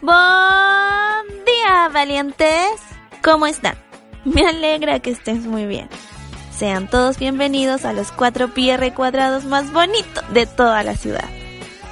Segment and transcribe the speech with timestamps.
[0.00, 2.80] Buen día, valientes.
[3.22, 3.74] ¿Cómo están?
[4.24, 5.88] Me alegra que estés muy bien.
[6.56, 11.28] Sean todos bienvenidos a los 4 PR cuadrados más bonitos de toda la ciudad.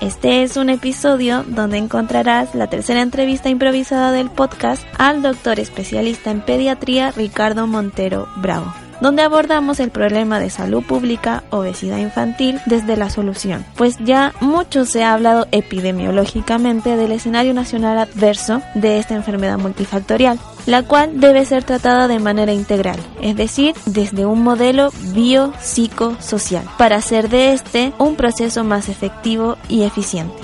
[0.00, 6.30] Este es un episodio donde encontrarás la tercera entrevista improvisada del podcast al doctor especialista
[6.30, 12.96] en pediatría Ricardo Montero Bravo donde abordamos el problema de salud pública, obesidad infantil, desde
[12.96, 13.64] la solución.
[13.76, 20.38] Pues ya mucho se ha hablado epidemiológicamente del escenario nacional adverso de esta enfermedad multifactorial,
[20.66, 26.96] la cual debe ser tratada de manera integral, es decir, desde un modelo biopsicosocial, para
[26.96, 30.34] hacer de este un proceso más efectivo y eficiente.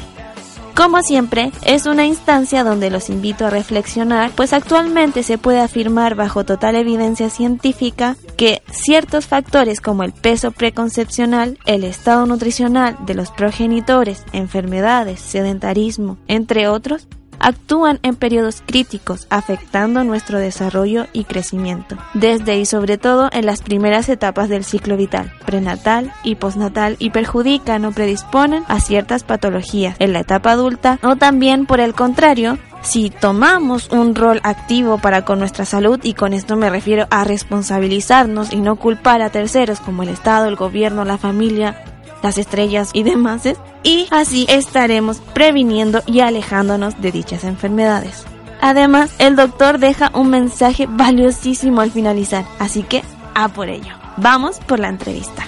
[0.75, 6.15] Como siempre, es una instancia donde los invito a reflexionar, pues actualmente se puede afirmar
[6.15, 13.15] bajo total evidencia científica que ciertos factores como el peso preconcepcional, el estado nutricional de
[13.15, 17.07] los progenitores, enfermedades, sedentarismo, entre otros,
[17.39, 23.63] actúan en periodos críticos, afectando nuestro desarrollo y crecimiento, desde y sobre todo en las
[23.63, 29.95] primeras etapas del ciclo vital, prenatal y postnatal, y perjudican o predisponen a ciertas patologías.
[30.01, 35.25] En la etapa adulta, o también por el contrario, si tomamos un rol activo para
[35.25, 39.81] con nuestra salud, y con esto me refiero a responsabilizarnos y no culpar a terceros
[39.81, 41.85] como el Estado, el gobierno, la familia,
[42.23, 43.43] las estrellas y demás,
[43.83, 48.25] y así estaremos previniendo y alejándonos de dichas enfermedades.
[48.61, 53.03] Además, el doctor deja un mensaje valiosísimo al finalizar, así que
[53.35, 53.95] a por ello.
[54.19, 55.47] Vamos por la entrevista.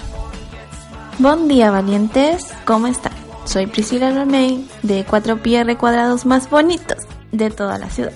[1.19, 3.13] Buen día valientes, ¿cómo están?
[3.45, 6.97] Soy Priscila Romey de 4 PR cuadrados más bonitos
[7.31, 8.13] de toda la ciudad.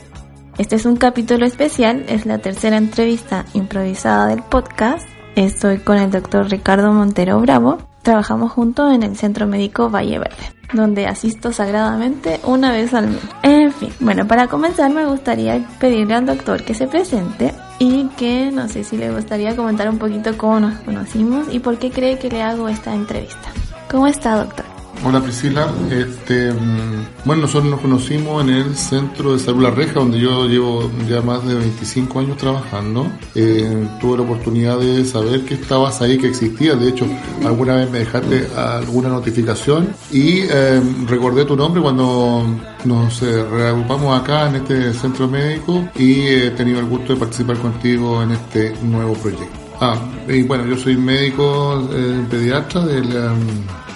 [0.58, 5.08] Este es un capítulo especial, es la tercera entrevista improvisada del podcast.
[5.36, 10.54] Estoy con el doctor Ricardo Montero Bravo, Trabajamos juntos en el Centro Médico Valle Verde,
[10.74, 13.22] donde asisto sagradamente una vez al mes.
[13.44, 18.52] En fin, bueno, para comenzar me gustaría pedirle al doctor que se presente y que
[18.52, 22.17] no sé si le gustaría comentar un poquito cómo nos conocimos y por qué cree
[22.17, 23.50] que le hago esta entrevista.
[23.92, 24.69] ¿Cómo está, doctor?
[25.02, 29.93] Hola Priscila, este, mm, bueno, nosotros nos conocimos en el Centro de Salud La Reja,
[29.93, 33.08] donde yo llevo ya más de 25 años trabajando.
[33.33, 36.76] Eh, tuve la oportunidad de saber que estabas ahí, que existía.
[36.76, 37.05] De hecho,
[37.45, 42.45] alguna vez me dejaste alguna notificación y eh, recordé tu nombre cuando
[42.83, 47.58] nos eh, reagrupamos acá en este centro médico y he tenido el gusto de participar
[47.59, 49.48] contigo en este nuevo proyecto.
[49.80, 51.88] Ah, y bueno, yo soy médico
[52.30, 53.33] pediatra de la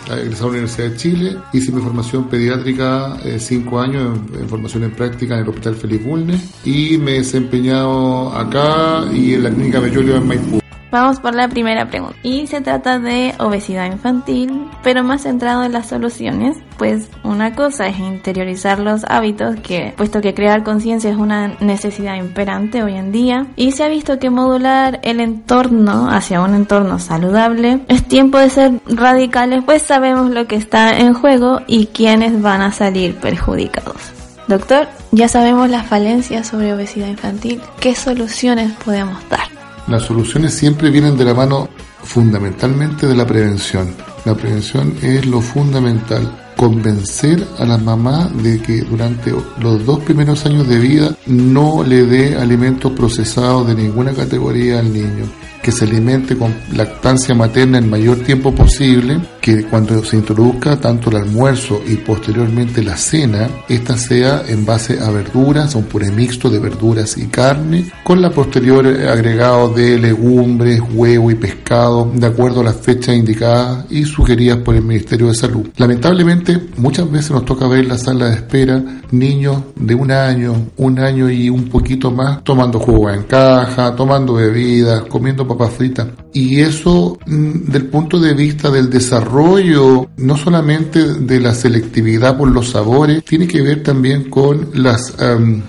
[0.08, 4.84] egresado a la Universidad de Chile, hice mi formación pediátrica eh, cinco años en, formación
[4.84, 9.50] en práctica en el Hospital Felipe Bulnes y me he desempeñado acá y en la
[9.50, 10.63] clínica Bellolio en Maipú.
[10.94, 12.16] Vamos por la primera pregunta.
[12.22, 17.88] Y se trata de obesidad infantil, pero más centrado en las soluciones, pues una cosa
[17.88, 23.12] es interiorizar los hábitos, que puesto que crear conciencia es una necesidad imperante hoy en
[23.12, 28.38] día, y se ha visto que modular el entorno hacia un entorno saludable es tiempo
[28.38, 33.16] de ser radicales, pues sabemos lo que está en juego y quiénes van a salir
[33.16, 34.14] perjudicados.
[34.48, 39.53] Doctor, ya sabemos las falencias sobre obesidad infantil, ¿qué soluciones podemos dar?
[39.88, 41.70] Las soluciones siempre vienen de la mano
[42.04, 43.94] fundamentalmente de la prevención.
[44.26, 46.40] La prevención es lo fundamental.
[46.56, 52.06] Convencer a la mamá de que durante los dos primeros años de vida no le
[52.06, 55.26] dé alimentos procesados de ninguna categoría al niño
[55.64, 61.10] que se alimente con lactancia materna el mayor tiempo posible, que cuando se introduzca tanto
[61.10, 66.50] el almuerzo y posteriormente la cena, esta sea en base a verduras, un puré mixto
[66.50, 72.62] de verduras y carne, con la posterior agregado de legumbres, huevo y pescado, de acuerdo
[72.62, 75.68] a las fechas indicadas y sugeridas por el Ministerio de Salud.
[75.76, 78.82] Lamentablemente, muchas veces nos toca ver en la sala de espera
[79.12, 84.36] niños de un año, un año y un poquito más, tomando jugo en caja, tomando
[84.36, 86.08] bebidas, comiendo papas fritas.
[86.34, 92.50] Y eso, mm, del punto de vista del desarrollo, no solamente de la selectividad por
[92.50, 95.14] los sabores, tiene que ver también con los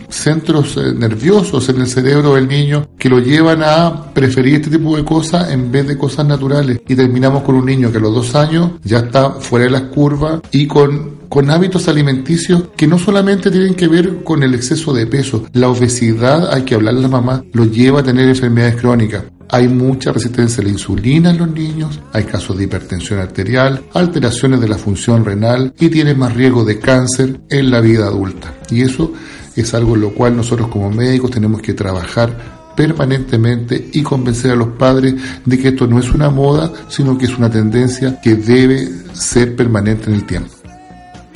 [0.09, 4.97] centros eh, nerviosos en el cerebro del niño que lo llevan a preferir este tipo
[4.97, 6.81] de cosas en vez de cosas naturales.
[6.89, 9.83] Y terminamos con un niño que a los dos años ya está fuera de las
[9.83, 14.93] curvas y con con hábitos alimenticios que no solamente tienen que ver con el exceso
[14.93, 19.25] de peso, la obesidad, hay que hablar la mamá, lo lleva a tener enfermedades crónicas.
[19.51, 24.61] Hay mucha resistencia a la insulina en los niños, hay casos de hipertensión arterial, alteraciones
[24.61, 28.55] de la función renal y tiene más riesgo de cáncer en la vida adulta.
[28.71, 29.13] Y eso
[29.55, 34.57] es algo en lo cual nosotros como médicos tenemos que trabajar permanentemente y convencer a
[34.57, 35.15] los padres
[35.45, 39.55] de que esto no es una moda, sino que es una tendencia que debe ser
[39.55, 40.51] permanente en el tiempo.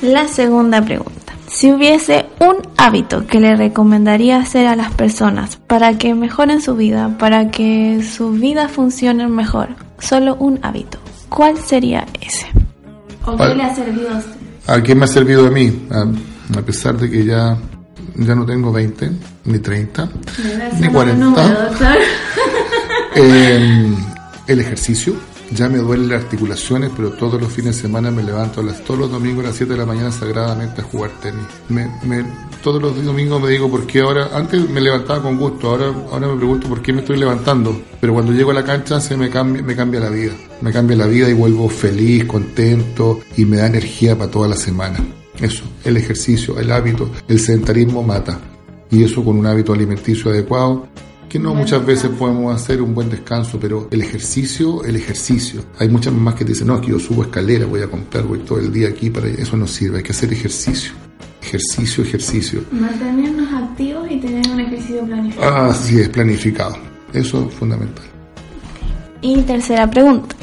[0.01, 1.33] La segunda pregunta.
[1.59, 6.73] Si hubiese un hábito que le recomendaría hacer a las personas para que mejoren su
[6.77, 9.67] vida, para que su vida funcione mejor,
[9.99, 12.47] solo un hábito, ¿cuál sería ese?
[13.25, 14.37] ¿O qué le ha servido a usted?
[14.67, 15.85] ¿A qué me ha servido a mí?
[15.91, 17.57] A, pesar de que ya,
[18.15, 19.11] ya no tengo 20,
[19.43, 20.09] ni 30,
[20.79, 21.67] ni 40.
[23.17, 23.93] eh,
[24.47, 25.13] el ejercicio
[25.51, 28.99] ya me duelen las articulaciones, pero todos los fines de semana me levanto, las, todos
[28.99, 31.45] los domingos a las 7 de la mañana sagradamente a jugar tenis.
[31.69, 32.25] Me, me,
[32.63, 36.27] todos los domingos me digo por qué ahora, antes me levantaba con gusto, ahora, ahora
[36.27, 37.81] me pregunto por qué me estoy levantando.
[37.99, 40.33] Pero cuando llego a la cancha se me cambia, me cambia la vida.
[40.61, 44.55] Me cambia la vida y vuelvo feliz, contento y me da energía para toda la
[44.55, 44.99] semana.
[45.39, 48.39] Eso, el ejercicio, el hábito, el sedentarismo mata.
[48.91, 50.87] Y eso con un hábito alimenticio adecuado
[51.29, 55.61] que no muchas veces podemos hacer un buen descanso, pero el ejercicio, el ejercicio.
[55.77, 58.59] Hay muchas mamás que dicen, no, aquí yo subo escalera, voy a comprar, voy todo
[58.59, 60.91] el día aquí, para eso no sirve, hay que hacer ejercicio.
[61.41, 62.63] Ejercicio, ejercicio.
[62.71, 65.55] Mantenernos activos y tener un ejercicio planificado.
[65.55, 66.75] Ah, sí, es planificado.
[67.13, 68.05] Eso es fundamental.
[69.21, 70.35] Y tercera pregunta.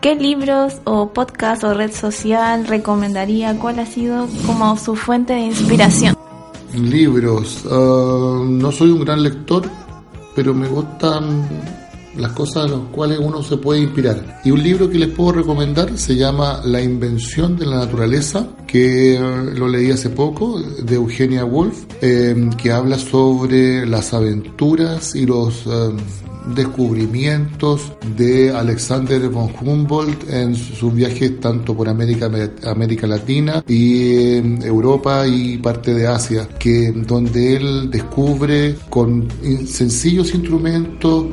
[0.00, 3.58] ¿Qué libros o podcast o red social recomendaría?
[3.58, 6.16] ¿Cuál ha sido como su fuente de inspiración?
[6.74, 7.64] Libros.
[7.70, 9.68] Ah, no soy un gran lector,
[10.36, 11.48] pero me gustan
[12.18, 14.40] las cosas a las cuales uno se puede inspirar.
[14.44, 19.18] Y un libro que les puedo recomendar se llama La invención de la naturaleza, que
[19.54, 25.66] lo leí hace poco, de Eugenia Wolf, eh, que habla sobre las aventuras y los...
[25.66, 25.96] Eh,
[26.54, 32.30] descubrimientos de Alexander von Humboldt en sus viajes tanto por América,
[32.64, 39.28] América Latina y Europa y parte de Asia, que donde él descubre con
[39.66, 41.26] sencillos instrumentos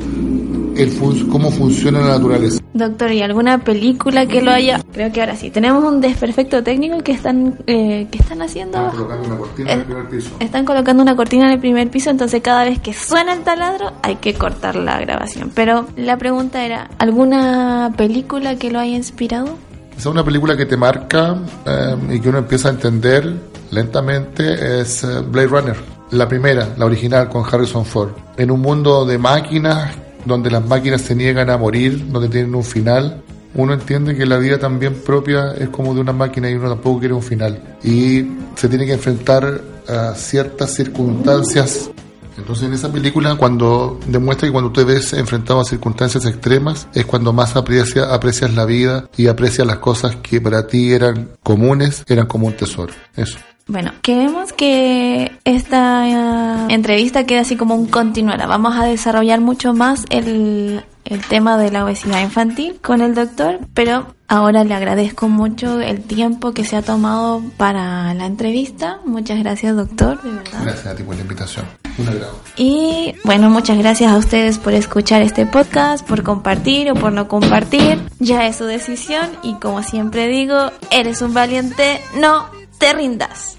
[0.78, 2.62] el cómo funciona la naturaleza.
[2.74, 4.82] Doctor, ¿y alguna película que lo haya?
[4.92, 5.52] Creo que ahora sí.
[5.52, 8.80] Tenemos un desperfecto técnico que están eh, que están haciendo.
[8.80, 10.30] Están colocando una cortina en el primer piso.
[10.40, 13.94] Están colocando una cortina en el primer piso, entonces cada vez que suena el taladro
[14.02, 15.52] hay que cortar la grabación.
[15.54, 19.58] Pero la pregunta era, ¿alguna película que lo haya inspirado?
[19.98, 25.04] Es una película que te marca eh, y que uno empieza a entender lentamente es
[25.04, 25.76] eh, Blade Runner.
[26.12, 28.12] La primera, la original con Harrison Ford.
[28.38, 29.92] En un mundo de máquinas
[30.26, 33.22] donde las máquinas se niegan a morir, donde tienen un final,
[33.56, 37.00] uno entiende que la vida también propia es como de una máquina y uno tampoco
[37.00, 37.78] quiere un final.
[37.84, 38.26] Y
[38.56, 41.92] se tiene que enfrentar a ciertas circunstancias.
[42.36, 47.06] Entonces en esa película cuando demuestra que cuando usted ves enfrentado a circunstancias extremas es
[47.06, 52.04] cuando más aprecia, aprecias la vida y aprecias las cosas que para ti eran comunes,
[52.08, 52.94] eran como un tesoro.
[53.16, 53.38] Eso.
[53.66, 58.46] Bueno, queremos que esta eh, entrevista quede así como un continuará.
[58.46, 63.60] Vamos a desarrollar mucho más el, el tema de la obesidad infantil con el doctor,
[63.74, 69.00] pero ahora le agradezco mucho el tiempo que se ha tomado para la entrevista.
[69.06, 70.60] Muchas gracias, doctor, de verdad.
[70.64, 71.66] Gracias a ti por la invitación.
[71.98, 72.40] Un agrado.
[72.58, 77.30] Y bueno, muchas gracias a ustedes por escuchar este podcast, por compartir o por no
[77.30, 78.02] compartir.
[78.20, 83.58] Ya es su decisión y como siempre digo, eres un valiente, no te rindas.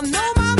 [0.00, 0.59] I know my